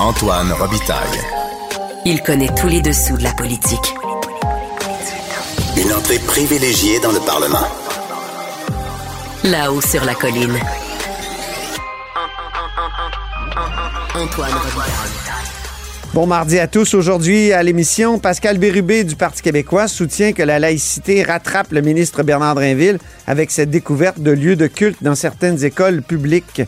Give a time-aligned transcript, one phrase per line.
[0.00, 1.20] Antoine Robitaille.
[2.04, 3.94] Il connaît tous les dessous de la politique.
[5.76, 7.66] Une entrée privilégiée dans le Parlement.
[9.44, 10.58] Là-haut sur la colline.
[14.16, 15.24] Antoine Robitaille.
[16.12, 16.94] Bon mardi à tous.
[16.94, 22.24] Aujourd'hui, à l'émission, Pascal Bérubé du Parti québécois soutient que la laïcité rattrape le ministre
[22.24, 22.98] Bernard Drinville
[23.28, 26.62] avec cette découverte de lieux de culte dans certaines écoles publiques.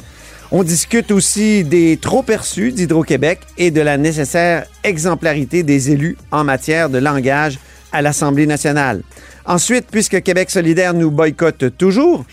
[0.52, 6.44] On discute aussi des trop perçus d'Hydro-Québec et de la nécessaire exemplarité des élus en
[6.44, 7.58] matière de langage
[7.92, 9.02] à l'Assemblée nationale.
[9.44, 12.24] Ensuite, puisque Québec solidaire nous boycotte toujours,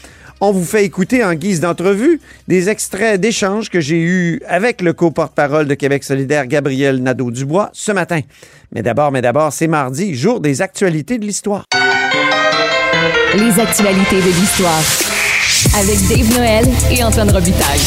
[0.41, 4.93] on vous fait écouter en guise d'entrevue des extraits d'échanges que j'ai eus avec le
[4.93, 8.19] co-porte-parole de Québec solidaire, Gabriel Nadeau-Dubois, ce matin.
[8.73, 11.65] Mais d'abord, mais d'abord, c'est mardi, jour des actualités de l'histoire.
[13.35, 14.81] Les actualités de l'histoire
[15.75, 17.79] avec Dave Noël et Antoine Robitaille.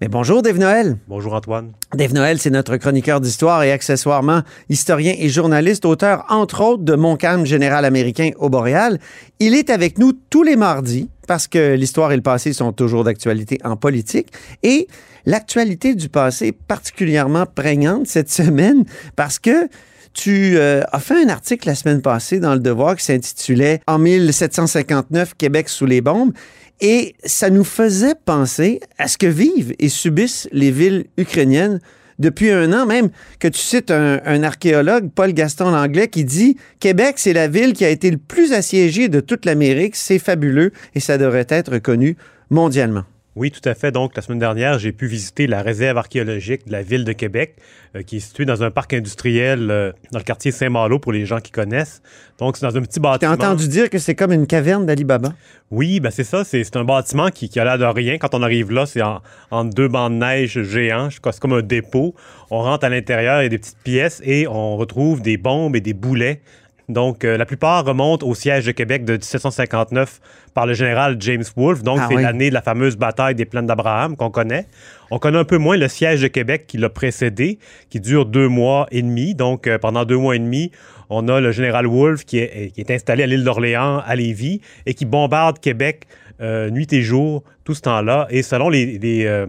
[0.00, 0.96] Mais bonjour, Dave Noël.
[1.08, 1.72] Bonjour Antoine.
[1.92, 6.94] Dave Noël, c'est notre chroniqueur d'histoire et accessoirement historien et journaliste, auteur entre autres de
[6.94, 9.00] Mon calme général américain au Boréal.
[9.40, 13.02] Il est avec nous tous les mardis parce que l'histoire et le passé sont toujours
[13.02, 14.28] d'actualité en politique
[14.62, 14.86] et
[15.26, 18.84] l'actualité du passé est particulièrement prégnante cette semaine
[19.16, 19.68] parce que
[20.12, 23.98] tu euh, as fait un article la semaine passée dans Le Devoir qui s'intitulait En
[23.98, 26.32] 1759, Québec sous les bombes.
[26.80, 31.80] Et ça nous faisait penser à ce que vivent et subissent les villes ukrainiennes
[32.18, 37.14] depuis un an, même que tu cites un, archéologue, Paul Gaston Langlais, qui dit Québec,
[37.18, 41.00] c'est la ville qui a été le plus assiégée de toute l'Amérique, c'est fabuleux et
[41.00, 42.16] ça devrait être reconnu
[42.50, 43.04] mondialement.
[43.38, 43.92] Oui, tout à fait.
[43.92, 47.54] Donc, la semaine dernière, j'ai pu visiter la réserve archéologique de la ville de Québec,
[47.94, 51.24] euh, qui est située dans un parc industriel euh, dans le quartier Saint-Malo, pour les
[51.24, 52.02] gens qui connaissent.
[52.40, 53.36] Donc, c'est dans un petit bâtiment.
[53.36, 55.34] T'as entendu dire que c'est comme une caverne d'Ali Baba?
[55.70, 56.42] Oui, ben c'est ça.
[56.42, 58.18] C'est un bâtiment qui, qui a l'air de rien.
[58.18, 61.08] Quand on arrive là, c'est en, en, deux bancs de neige géants.
[61.10, 62.16] C'est comme un dépôt.
[62.50, 65.76] On rentre à l'intérieur, il y a des petites pièces et on retrouve des bombes
[65.76, 66.40] et des boulets
[66.88, 70.20] donc, euh, la plupart remontent au siège de Québec de 1759
[70.54, 71.82] par le général James Wolfe.
[71.82, 72.22] Donc, Ah c'est oui.
[72.22, 74.66] l'année de la fameuse bataille des plaines d'Abraham qu'on connaît.
[75.10, 77.58] On connaît un peu moins le siège de Québec qui l'a précédé,
[77.90, 79.34] qui dure deux mois et demi.
[79.34, 80.70] Donc, euh, pendant deux mois et demi,
[81.10, 84.62] on a le général Wolfe qui est, qui est installé à l'île d'Orléans, à Lévis,
[84.86, 86.04] et qui bombarde Québec
[86.40, 88.26] euh, nuit et jour tout ce temps-là.
[88.30, 89.44] Et selon les, les,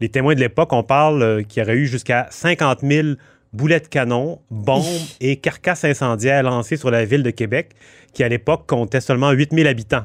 [0.00, 3.08] les témoins de l'époque, on parle qu'il y aurait eu jusqu'à 50 000
[3.56, 4.84] boulets de canon, bombes
[5.20, 7.70] et carcasses incendiaires lancées sur la ville de Québec,
[8.12, 10.04] qui à l'époque comptait seulement 8000 habitants.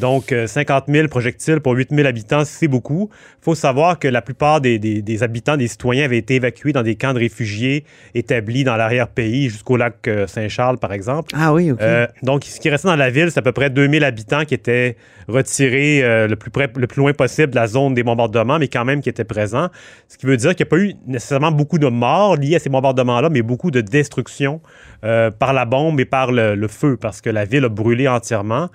[0.00, 3.10] Donc, euh, 50 000 projectiles pour 8 000 habitants, c'est beaucoup.
[3.40, 6.72] Il faut savoir que la plupart des, des- des habitants, des citoyens, avaient été évacués
[6.72, 7.84] dans des camps de réfugiés
[8.14, 11.30] établis dans l'arrière-pays jusqu'au lac euh, Saint-Charles, par exemple.
[11.38, 11.78] Ah oui, OK.
[11.80, 14.54] Euh, donc, ce qui restait dans la ville, c'est à peu près 2000 habitants qui
[14.54, 14.96] étaient
[15.28, 18.68] retirés euh, le, plus près, le plus loin possible de la zone des bombardements, mais
[18.68, 19.68] quand même qui étaient présents.
[20.08, 22.58] Ce qui veut dire qu'il n'y a pas eu nécessairement beaucoup de morts liés à
[22.58, 24.60] ces bombardements-là, mais beaucoup de destruction
[25.04, 28.08] euh, par la bombe et par le, le feu, parce que la ville a brûlé
[28.08, 28.68] entièrement.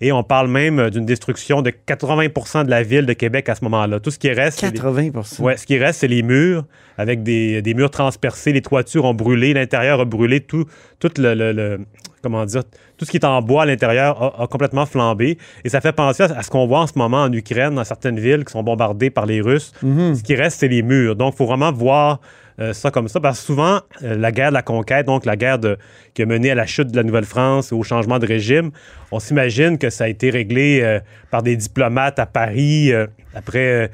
[0.00, 3.64] Et on parle même d'une destruction de 80% de la ville de Québec à ce
[3.64, 3.98] moment-là.
[4.00, 5.10] Tout ce qui reste, c'est les- 80
[5.42, 6.64] Ouais, ce qui reste, c'est les murs,
[6.98, 10.64] avec des, des murs transpercés, les toitures ont brûlé, l'intérieur a brûlé, tout,
[10.98, 11.80] tout le, le- le-
[12.22, 12.62] comment dire,
[12.98, 15.38] tout ce qui est en bois à l'intérieur a, a complètement flambé.
[15.64, 17.84] Et ça fait penser à, à ce qu'on voit en ce moment en Ukraine, dans
[17.84, 19.72] certaines villes qui sont bombardées par les Russes.
[19.82, 21.16] Ce qui reste, c'est les murs.
[21.16, 22.20] Donc, il faut vraiment voir
[22.58, 25.36] euh, ça comme ça, parce que souvent, euh, la guerre de la conquête, donc la
[25.36, 25.58] guerre
[26.14, 28.70] qui a mené à la chute de la Nouvelle-France et au changement de régime,
[29.12, 31.00] on s'imagine que ça a été réglé euh,
[31.30, 32.92] par des diplomates à Paris
[33.34, 33.90] après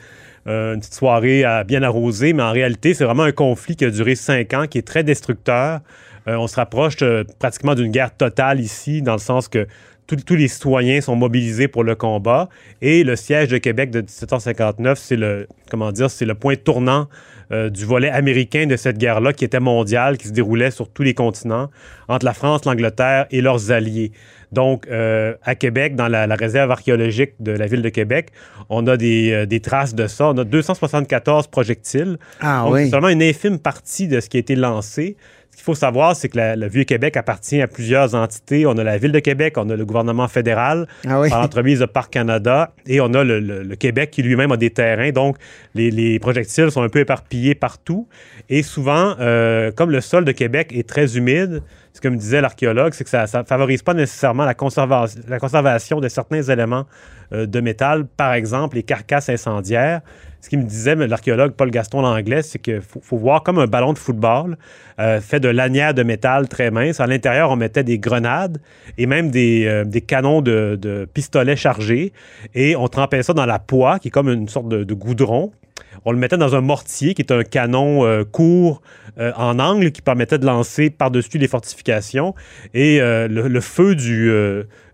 [0.46, 3.90] une petite soirée à- bien arrosée, mais en réalité, c'est vraiment un conflit qui a
[3.90, 5.80] duré cinq ans, qui est très destructeur.
[6.26, 6.96] On se rapproche
[7.40, 9.66] pratiquement d'une guerre totale ici, dans le sens que
[10.06, 12.48] tous les citoyens sont mobilisés pour le combat.
[12.80, 17.08] Et le siège de Québec de 1759, c'est le, comment dire, c'est le point tournant
[17.52, 21.02] euh, du volet américain de cette guerre-là, qui était mondiale, qui se déroulait sur tous
[21.02, 21.68] les continents,
[22.08, 24.12] entre la France, l'Angleterre et leurs alliés.
[24.52, 28.28] Donc, euh, à Québec, dans la, la réserve archéologique de la ville de Québec,
[28.68, 30.28] on a des, euh, des traces de ça.
[30.28, 32.18] On a 274 projectiles.
[32.41, 32.84] Ah Donc, oui.
[32.84, 35.16] c'est seulement une infime partie de ce qui a été lancé.
[35.53, 38.65] Ce qu'il faut savoir, c'est que la- le Vieux-Québec appartient à plusieurs entités.
[38.66, 41.28] On a la Ville de Québec, on a le gouvernement fédéral, Ah oui.
[41.28, 44.57] par l'entremise de Parc Canada, et on a le, le- le Québec qui lui-même a
[44.57, 45.10] des terrains.
[45.10, 45.37] Donc,
[45.75, 48.09] les, les projectiles sont un peu éparpillés partout.
[48.49, 52.41] Et souvent, euh, comme le sol de Québec est très humide, ce que me disait
[52.41, 54.54] l'archéologue, c'est que ça ne favorise pas nécessairement la,
[55.28, 56.86] la conservation de certains éléments
[57.33, 60.00] euh, de métal, par exemple les carcasses incendiaires.
[60.41, 63.92] Ce qu'il me disait, l'archéologue Paul Gaston Langlais, c'est qu'il faut, voir comme un ballon
[63.92, 64.56] de football
[64.98, 66.98] euh, fait de lanières de métal très minces.
[66.98, 68.59] À l'intérieur, on mettait des grenades
[68.98, 72.12] et même des, euh, canons de, pistolets chargés
[72.54, 75.53] et on trempait ça dans la poix, qui est comme une sorte de goudron.
[76.04, 78.83] On le mettait dans un mortier qui est un canon euh, court
[79.18, 82.34] euh, en angle qui permettait de lancer par-dessus les fortifications.
[82.74, 84.30] Et euh, le, le feu du,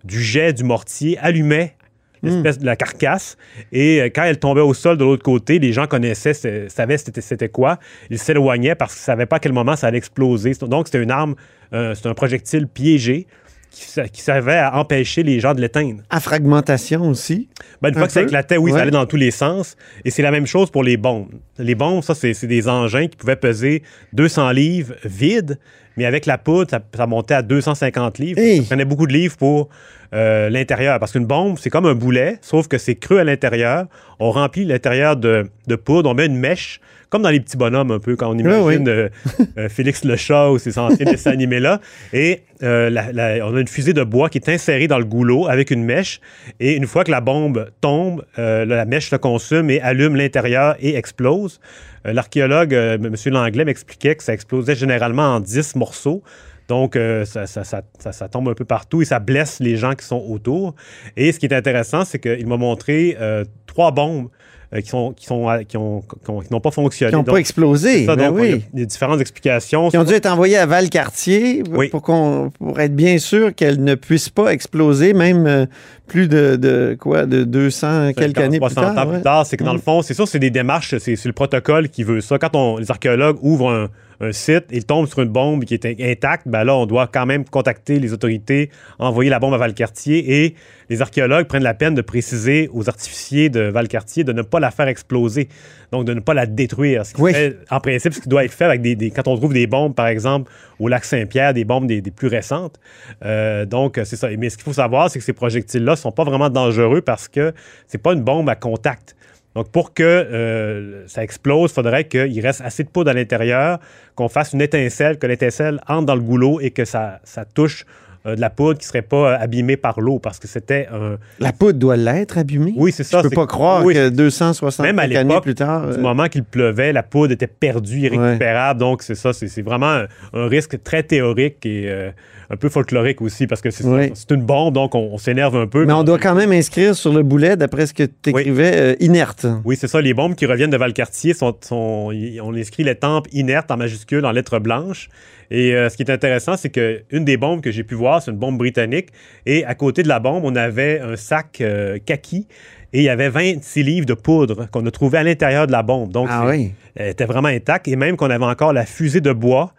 [0.04, 1.74] du jet du mortier allumait
[2.22, 3.36] l'espèce de la carcasse.
[3.72, 6.34] Et quand elle tombait au sol de l'autre côté, les gens connaissaient,
[6.68, 7.78] savaient c'était, c'était quoi.
[8.10, 10.52] Ils s'éloignaient parce qu'ils ne savaient pas à quel moment ça allait exploser.
[10.62, 11.36] Donc, c'était une arme,
[11.72, 13.26] euh, c'est un projectile piégé
[13.70, 16.02] qui, servait à empêcher les gens de l'éteindre.
[16.10, 17.48] À fragmentation aussi?
[17.82, 18.78] Ben, une Un fois que ça éclatait, oui, Ouais.
[18.78, 19.76] ça allait dans tous les sens.
[20.04, 21.28] Et c'est la même chose pour les bombes.
[21.58, 23.82] Les bombes, ça, c'est c'est des engins qui pouvaient peser
[24.14, 25.58] 200 livres vides,
[25.96, 28.40] mais avec la poudre, ça, ça montait à 250 livres.
[28.40, 28.58] Hey.
[28.58, 29.68] Ça prenait beaucoup de livres pour
[30.14, 30.98] euh, l'intérieur.
[30.98, 33.86] Parce qu'une bombe, c'est comme un boulet, sauf que c'est creux à l'intérieur.
[34.18, 36.80] On remplit l'intérieur de, de poudre, on met une mèche,
[37.10, 38.76] comme dans les petits bonhommes un peu, quand on imagine oui.
[38.88, 39.08] euh,
[39.56, 41.80] euh, Félix le chat ou ces anciens dessins animés-là.
[42.12, 45.04] Et euh, la- la- on a une fusée de bois qui est insérée dans le
[45.04, 46.20] goulot avec une mèche.
[46.60, 50.76] Et une fois que la bombe tombe, euh, la mèche le consume et allume l'intérieur
[50.80, 51.60] et explose.
[52.04, 53.14] L'archéologue, M.
[53.26, 56.22] Langlais, m'expliquait que ça explosait généralement en 10 morceaux.
[56.68, 59.76] Donc, euh, ça, ça- ça- ça- ça tombe un peu partout et ça blesse les
[59.76, 60.74] gens qui sont autour.
[61.16, 64.28] Et ce qui est intéressant, c'est qu'il m'a montré euh, trois bombes
[64.74, 67.10] euh, qui sont qui sont euh, qui ont qui ont- qui n'ont pas fonctionné.
[67.10, 68.04] Qui n'ont pas explosé.
[68.06, 68.40] ça, Ben donc,
[68.74, 69.88] il y a différentes explications.
[69.90, 71.88] Qui ont dû être envoyés à Valcartier Oui.
[71.88, 75.66] pour, qu'on, pour être bien sûr qu'elles ne puissent pas exploser, même euh,
[76.06, 78.98] plus de, de quoi, de 200 quelques 50, années plus 60 tard.
[79.06, 79.14] ans ouais.
[79.16, 79.76] plus tard, c'est que dans Mm.
[79.76, 82.38] le fond, c'est sûr, c'est des démarches, c'est c'est le protocole qui veut ça.
[82.38, 83.88] Quand on, les archéologues ouvrent un,
[84.20, 87.06] un site, ils tombent sur une bombe qui est in- intacte, ben là, on doit
[87.06, 90.54] quand même contacter les autorités, envoyer la bombe à Valcartier et
[90.88, 94.70] les archéologues prennent la peine de préciser aux artificiers de Valcartier de ne pas la
[94.70, 95.48] faire exploser,
[95.92, 97.06] donc de ne pas la détruire.
[97.06, 97.32] Ce qui Oui.
[97.32, 99.66] fait, en principe, ce qui doit être fait avec des, des- quand on trouve des
[99.66, 100.50] bombes, par exemple,
[100.80, 102.80] au lac Saint-Pierre, des bombes des, des plus récentes.
[103.24, 104.28] Euh, donc, c'est ça.
[104.36, 107.28] Mais ce qu'il faut savoir, c'est que ces projectiles-là ne sont pas vraiment dangereux parce
[107.28, 107.52] que
[107.86, 109.14] c'est pas une bombe à contact.
[109.58, 113.80] Donc, pour que euh, ça explose, il faudrait qu'il reste assez de poudre à l'intérieur,
[114.14, 117.84] qu'on fasse une étincelle, que l'étincelle entre dans le goulot et que ça, ça touche
[118.28, 120.86] euh, de la poudre qui ne serait pas euh, abîmée par l'eau parce que c'était
[120.92, 121.16] un.
[121.40, 122.74] La poudre doit l'être abîmée?
[122.76, 123.18] Oui, c'est ça.
[123.18, 125.88] Je peux c'est- pas croire oui, que 260 Même à années l'époque, plus tard.
[125.88, 128.78] du euh, moment qu'il pleuvait, la poudre était perdue, irrécupérable.
[128.80, 132.10] Donc, c'est ça, c'est vraiment un, un risque très théorique et euh,
[132.50, 134.12] un peu folklorique aussi parce que c'est Oui.
[134.30, 135.84] une bombe, donc on, on s'énerve un peu.
[135.84, 138.94] mais on doit quand même inscrire sur le boulet, d'après ce que tu écrivais, euh,
[139.00, 139.46] inerte.
[139.64, 140.00] Oui, c'est ça.
[140.00, 144.32] Les bombes qui reviennent de Valcartier, sont, on inscrit les tempes inertes en majuscules en
[144.32, 145.08] lettres blanches.
[145.50, 148.30] Et euh, ce qui est intéressant, c'est qu'une des bombes que j'ai pu voir, c'est
[148.30, 149.08] une bombe britannique.
[149.46, 152.46] Et à côté de la bombe, on avait un sac euh, kaki.
[152.92, 155.82] Et il y avait 26 livres de poudre qu'on a trouvé à l'intérieur de la
[155.82, 156.10] bombe.
[156.10, 156.72] Donc, Ah oui.
[156.94, 157.86] elle était vraiment intacte.
[157.88, 159.72] Et même qu'on avait encore la fusée de bois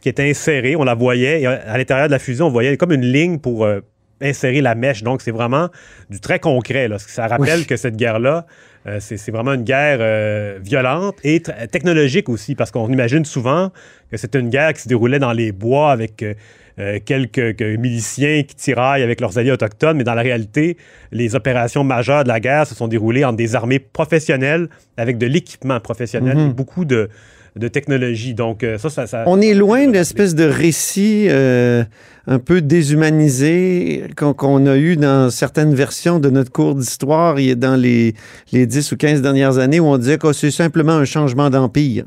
[0.00, 1.42] qui était insérée, on la voyait.
[1.42, 3.80] Et à l'intérieur de la fusée, on voyait comme une ligne pour euh,
[4.20, 5.02] insérer la mèche.
[5.04, 5.68] Donc, c'est vraiment
[6.10, 6.88] du très concret.
[6.88, 6.98] Là.
[6.98, 7.66] Ça rappelle Oui.
[7.66, 8.46] que cette guerre-là,
[8.86, 13.72] euh, c'est vraiment une guerre euh, violente et technologique aussi, parce qu'on imagine souvent
[14.10, 18.42] que c'était une guerre qui se déroulait dans les bois avec euh, quelques que miliciens
[18.44, 20.76] qui tiraillent avec leurs alliés autochtones, mais dans la réalité,
[21.10, 25.26] les opérations majeures de la guerre se sont déroulées en des armées professionnelles avec de
[25.26, 27.08] l'équipement professionnel et beaucoup de,
[27.56, 28.34] de technologie.
[28.34, 31.84] Donc, euh, ça, ça, ça- On est loin de l'espèce de récit euh,
[32.26, 38.14] un peu déshumanisé qu'on a eu dans certaines versions de notre cours d'histoire dans les,
[38.52, 42.04] les 10 ou 15 dernières années où on disait que c'est simplement un changement d'empire.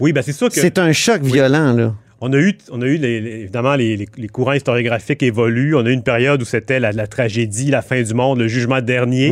[0.00, 0.54] Oui, ben c'est sûr que.
[0.60, 1.94] C'est un choc violent, là.
[2.24, 5.74] On a eu, on a eu les- les- évidemment, les, courants historiographiques évoluent.
[5.74, 8.46] On a eu une période où c'était la, la tragédie, la fin du monde, le
[8.48, 9.30] jugement dernier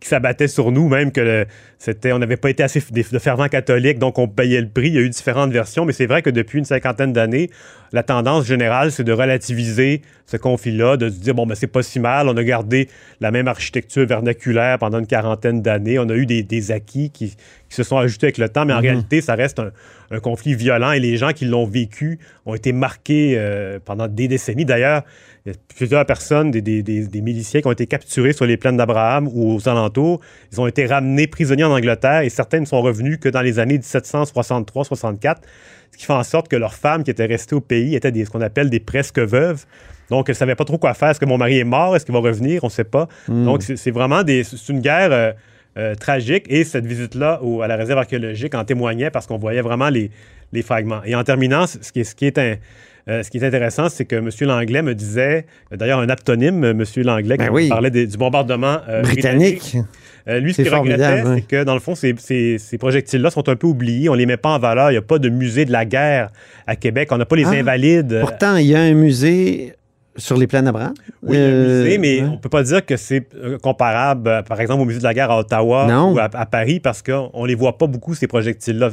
[0.00, 1.44] qui s'abattait sur nous, même que
[1.78, 4.88] c'était, on n'avait pas été assez de, de fervents catholiques, donc on payait le prix.
[4.88, 7.50] Il y a eu différentes versions, mais c'est vrai que depuis une cinquantaine d'années,
[7.92, 11.82] la tendance générale, c'est de relativiser ce conflit-là, de se dire, bon, ben, c'est pas
[11.82, 12.88] si mal, on a gardé
[13.20, 17.34] la même architecture vernaculaire pendant une quarantaine d'années, on a eu des, des acquis qui,
[17.70, 19.70] qui se sont ajoutés avec le temps, mais en réalité, ça reste un,
[20.10, 24.28] un conflit violent et les gens qui l'ont vécu ont été marqués euh, pendant des
[24.28, 24.64] décennies.
[24.66, 25.02] D'ailleurs,
[25.46, 28.44] il y a plusieurs personnes, des, des- des- des miliciens qui ont été capturés sur
[28.44, 30.20] les plaines d'Abraham ou aux alentours.
[30.52, 33.58] Ils ont été ramenés prisonniers en Angleterre et certains ne sont revenus que dans les
[33.60, 35.36] années 1763-64,
[35.92, 38.24] ce qui fait en sorte que leurs femmes qui étaient restées au pays étaient des,
[38.24, 39.64] ce qu'on appelle des presque veuves.
[40.10, 41.10] Donc, elles ne savaient pas trop quoi faire.
[41.10, 41.94] Est-ce que mon mari est mort?
[41.94, 42.64] Est-ce qu'il va revenir?
[42.64, 43.06] On ne sait pas.
[43.44, 45.32] Donc, c'est vraiment des, c'est une guerre euh,
[45.78, 46.46] euh, tragique.
[46.48, 50.10] Et cette visite-là à la réserve archéologique en témoignait parce qu'on voyait vraiment les,
[50.52, 51.00] les fragments.
[51.04, 52.56] Et en terminant, ce qui est, ce qui est, un-
[53.08, 54.28] euh, ce qui est intéressant, c'est que M.
[54.42, 56.84] Langlais me disait, d'ailleurs un aptonyme, M.
[56.98, 57.68] Langlais, Ben qui oui.
[57.68, 59.76] parlait des- du bombardement euh, Britannique.
[60.28, 61.34] euh, lui, ce qu'il regrettait, hein.
[61.36, 64.08] c'est que dans le fond, ces, ces- ces projectiles-là sont un peu oubliés.
[64.10, 64.90] On les met pas en valeur.
[64.90, 66.30] Il n'y a pas de musée de la guerre
[66.66, 67.08] à Québec.
[67.10, 67.50] On n'a pas les Ah.
[67.52, 68.12] invalides.
[68.12, 69.72] euh, Pourtant, il y a un musée
[70.16, 70.92] Sur les plaines d'Abraham?
[71.22, 72.28] Oui, Euh, musée, mais ouais.
[72.28, 75.14] on peut pas dire que c'est euh, comparable, euh, par exemple, au musée de la
[75.14, 76.12] guerre à Ottawa Non.
[76.12, 78.90] ou à, à Paris, parce qu'on les voit pas beaucoup, ces projectiles-là.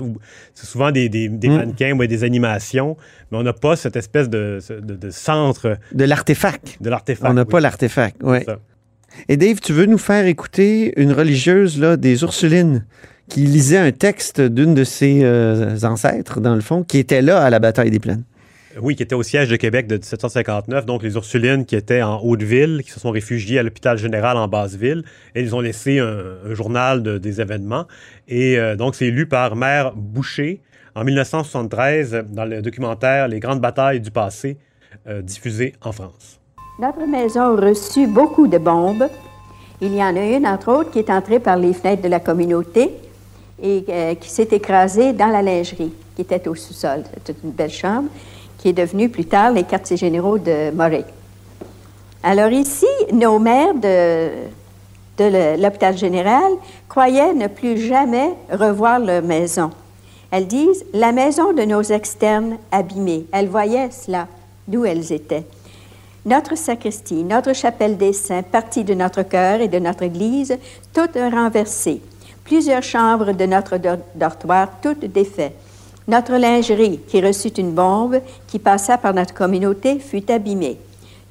[0.53, 1.55] C'est souvent des, des, des Mm.
[1.57, 2.95] mannequins ou des animations,
[3.31, 6.77] mais on n'a pas cette espèce de, de- de centre De l'artefact.
[6.81, 7.29] de l'artefact.
[7.31, 7.47] On n'a oui.
[7.49, 8.39] pas l'artefact, oui.
[9.27, 12.85] Et Dave, tu veux nous faire écouter une religieuse là, des Ursulines
[13.27, 17.41] qui lisait un texte d'une de ses euh, ancêtres, dans le fond, qui était là
[17.43, 18.23] à la bataille des plaines?
[18.81, 22.19] Oui, qui était au siège de Québec de 1759, donc les Ursulines qui étaient en
[22.21, 25.03] Haute-Ville, qui se sont réfugiés à l'hôpital général en Basse-Ville,
[25.33, 27.85] et ils ont laissé un, journal de- des événements.
[28.27, 30.61] Et euh, donc, c'est lu par Mère Boucher
[30.95, 34.57] en 1973 dans le documentaire Les grandes batailles du passé,
[35.07, 36.39] euh, diffusé en France.
[36.79, 39.07] Notre maison a reçu beaucoup de bombes.
[39.81, 42.19] Il y en a une, entre autres, qui est entrée par les fenêtres de la
[42.19, 42.91] communauté
[43.61, 47.03] et euh, qui s'est écrasée dans la lingerie, qui était au sous-sol.
[47.13, 48.09] C'était une belle chambre,
[48.57, 51.05] qui est devenue plus tard les quartiers généraux de Moray.
[52.23, 54.29] Alors ici, nos maires de,
[55.17, 56.51] de l'hôpital général
[56.89, 59.69] croyaient ne plus jamais revoir leur maison.
[60.31, 63.25] Elles disent la maison de nos externes abîmée.
[63.31, 64.27] Elles voyaient cela,
[64.67, 65.45] d'où elles étaient.
[66.25, 70.57] Notre sacristie, notre chapelle des saints, partie de notre cœur et de notre église,
[70.93, 72.01] toutes renversées.
[72.43, 75.55] Plusieurs chambres de notre dor- dortoir, toutes défaites.
[76.07, 80.77] Notre lingerie, qui reçut une bombe qui passa par notre communauté, fut abîmée.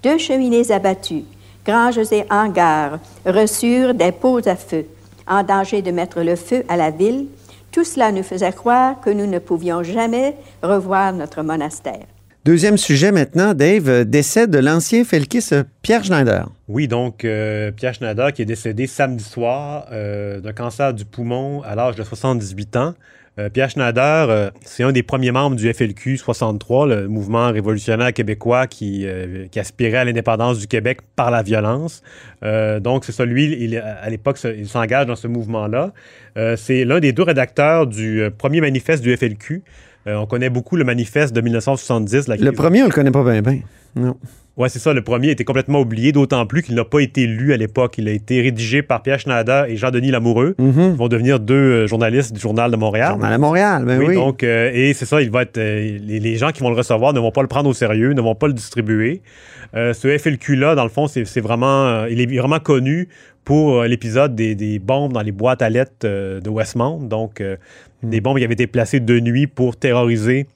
[0.02, 1.25] Deux cheminées abattues,
[1.64, 4.85] granges et hangars reçurent des pots à feu,
[5.26, 7.26] en danger de mettre le feu à la ville.
[7.73, 12.04] Tout cela nous faisait croire que nous ne pouvions jamais revoir notre monastère.
[12.45, 16.49] Deuxième sujet maintenant, Dave, décès de l'ancien felkiste euh, Pierre Schneider.
[16.68, 21.62] Oui, donc euh, Pierre Schneider qui est décédé samedi soir euh, d'un cancer du poumon
[21.62, 22.95] à l'âge de 78 ans.
[23.38, 28.12] Euh, Pierre Schneider, euh, c'est un des premiers membres du FLQ 63, le mouvement révolutionnaire
[28.14, 32.02] québécois qui, euh, qui aspirait à l'indépendance du Québec par la violence.
[32.43, 35.93] Donc, c'est ça, lui, il, à l'époque, il s'engage dans ce mouvement-là.
[36.57, 39.62] C'est l'un des deux rédacteurs du premier manifeste du FLQ.
[40.07, 42.28] On connaît beaucoup le manifeste de 1970.
[42.28, 43.61] la Le premier, on le connaît pas bien, bien.
[43.97, 44.16] Non.
[44.56, 44.94] Ouais, c'est ça.
[44.94, 47.96] Le premier était complètement oublié, d'autant plus qu'il n'a pas été lu à l'époque.
[47.98, 50.92] Il a été rédigé par Pierre Schneider et Jean-Denis Lamoureux, Mhm.
[50.92, 53.10] qui vont devenir deux euh, journalistes du Journal de Montréal.
[53.10, 54.06] Journal à Montréal, ben oui.
[54.08, 56.70] Oui, donc, euh, et c'est ça, il va être, euh, les, les gens qui vont
[56.70, 59.20] le recevoir ne vont pas le prendre au sérieux, ne vont pas le distribuer.
[59.75, 63.08] Ce FLQ-là, dans le fond, c'est vraiment, il est vraiment connu
[63.44, 66.06] pour l'épisode des, des bombes dans les boîtes à lettres
[66.40, 67.00] de Westmount.
[67.02, 67.42] Donc,
[68.02, 70.46] des bombes qui avaient été placées de nuit pour terroriser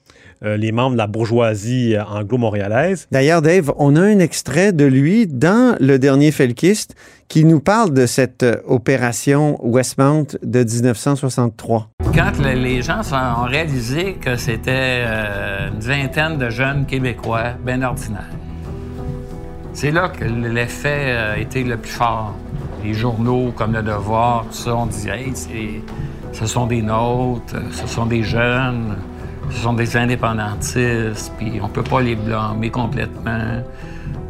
[0.43, 3.07] euh, les membres de la bourgeoisie euh, anglo-montréalaise.
[3.11, 6.95] D'ailleurs, Dave, on a un extrait de lui dans le dernier Felkiste
[7.27, 11.89] qui nous parle de cette euh, opération Westmount de 1963.
[12.13, 17.51] Quand le- les gens sont- ont réalisé que c'était euh, une vingtaine de jeunes Québécois
[17.65, 18.29] bien ordinaires,
[19.73, 22.35] c'est là que l'effet a été le plus fort.
[22.83, 25.81] Les journaux comme Le Devoir, tout ça, on disait, hey, c'est-
[26.33, 28.95] ce sont des nôtres, ce sont des jeunes,
[29.51, 33.61] ce sont des indépendantistes, puis on peut pas les blâmer complètement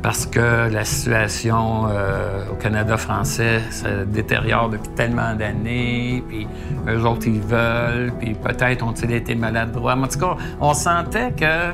[0.02, 6.48] parce que la situation euh, au Canada français se détériore depuis tellement d'années, puis
[6.88, 9.96] eux autres, ils veulent, puis peut-être ont-ils été maladroits.
[9.96, 11.72] Mais en tout cas, on sentait que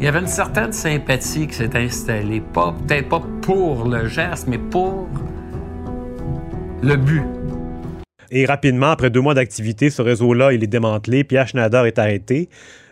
[0.00, 4.58] il y avait une certaine sympathie qui s'est installée, peut-être pas pour le geste, mais
[4.58, 5.08] pour
[6.82, 7.22] le but.
[8.30, 11.24] Et rapidement, après deux mois d'activité, ce réseau-là, il est démantelé.
[11.24, 12.48] Pierre Schneider est arrêté.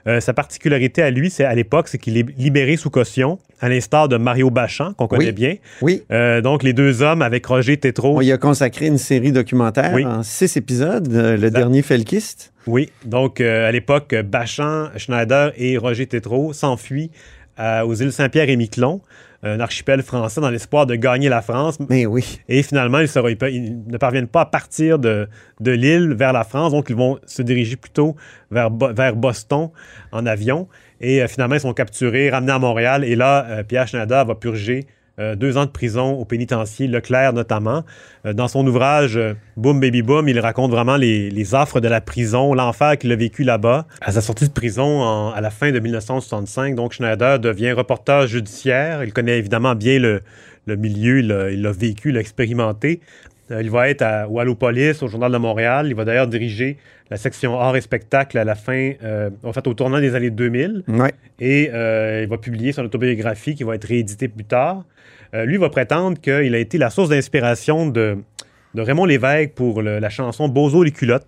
[0.06, 3.68] Euh, sa particularité à lui, c'est à l'époque, c'est qu'il est libéré sous caution, à
[3.68, 5.32] l'instar de Mario Bachand, qu'on connaît Oui.
[5.32, 5.54] bien.
[5.82, 6.02] Oui.
[6.10, 8.16] Euh, donc, les deux hommes avec Roger Tétrault.
[8.16, 10.06] On y a consacré une série documentaire Oui.
[10.06, 12.52] en six épisodes, euh, le dernier Felkiste.
[12.66, 17.10] Oui, donc à l'époque, Bachand, Schneider et Roger Tétrault s'enfuient
[17.58, 19.00] aux îles Saint-Pierre et Miquelon,
[19.42, 21.78] un archipel français dans l'espoir de gagner la France.
[21.88, 22.40] Mais oui.
[22.48, 25.28] Et finalement, ils, ne parviennent pas à partir de,
[25.60, 28.16] de l'île vers la France, donc ils vont se diriger plutôt
[28.50, 28.70] vers
[29.16, 29.70] Boston
[30.12, 30.68] en avion.
[31.00, 33.04] Et euh, finalement, ils sont capturés, ramenés à Montréal.
[33.04, 34.86] Et là, euh, Pierre Schneider va purger
[35.18, 37.84] euh, deux ans de prison au pénitencier Leclerc notamment.
[38.24, 41.88] Euh, dans son ouvrage euh, Boom Baby Boom, il raconte vraiment les, les affres de
[41.88, 43.86] la prison, l'enfer qu'il a vécu là-bas.
[44.00, 49.04] À sa sortie de prison à la fin de 1965, donc Schneider devient reporter judiciaire.
[49.04, 50.22] Il connaît évidemment bien le,
[50.66, 53.00] le milieu, il l'a vécu, l'a expérimenté.
[53.50, 55.86] Euh, il va être à Wallopolis, au Journal de Montréal.
[55.88, 56.76] Il va d'ailleurs diriger
[57.10, 60.30] la section art et spectacle à la fin, euh, en fait, au tournant des années
[60.30, 60.82] 2000.
[60.88, 61.12] Ouais.
[61.40, 64.84] Et euh, il va publier son autobiographie qui va être rééditée plus tard.
[65.34, 68.18] Euh, lui va prétendre qu'il a été la source d'inspiration de,
[68.74, 71.26] de Raymond Lévesque pour le- la chanson Bozo les culottes.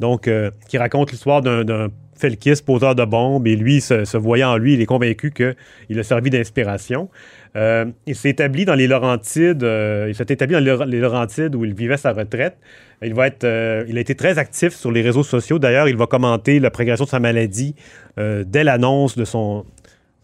[0.00, 0.28] Donc,
[0.68, 4.80] qui raconte l'histoire d'un Felkis, poseur de bombes, et lui, se, voyant en lui, il
[4.80, 7.08] est convaincu qu'il a servi d'inspiration.
[7.56, 11.00] Euh, il s'est établi dans les Laurentides, euh, il s'est établi dans les Laur- les
[11.00, 12.56] Laurentides où il vivait sa retraite.
[13.02, 15.58] Il, va être, euh, a été très actif sur les réseaux sociaux.
[15.58, 17.74] D'ailleurs, il va commenter la progression de sa maladie
[18.16, 19.64] dès l'annonce de son,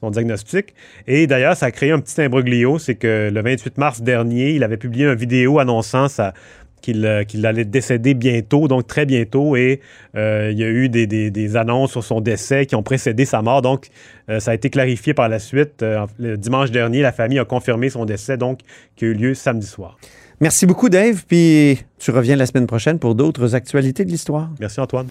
[0.01, 0.75] son diagnostic.
[1.07, 2.79] Et d'ailleurs, ça a créé un petit imbroglio.
[2.79, 6.33] C'est que le 28 mars dernier, il avait publié une vidéo annonçant sa-
[6.81, 9.57] qu'il euh, qu'il allait décéder bientôt, donc très bientôt.
[9.57, 9.81] Et
[10.17, 13.25] euh, il y a eu des, des- des annonces sur son décès qui ont précédé
[13.25, 13.63] sa mort.
[13.63, 13.89] Donc,
[14.29, 15.83] euh, ça a été clarifié par la suite.
[15.83, 18.61] Euh, le dimanche dernier, la famille a confirmé son décès, donc,
[18.97, 19.97] qui a eu lieu samedi soir.
[20.41, 21.25] Merci beaucoup, Dave.
[21.29, 24.51] Puis tu reviens la semaine prochaine pour d'autres actualités de l'histoire.
[24.59, 25.09] Merci, Antoine.